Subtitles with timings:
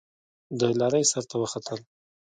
[0.59, 1.79] د لارۍ سر ته وختل.